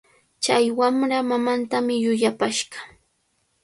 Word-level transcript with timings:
Chay 0.43 0.65
wamra 0.77 1.17
mamantami 1.29 1.95
llullapashqa. 2.03 2.79